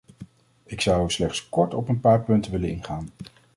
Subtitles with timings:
[0.63, 3.09] Ik zou slechts kort op een paar punten willen ingaan.